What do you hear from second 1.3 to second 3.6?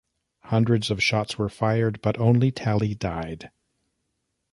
were fired, but only Talley died.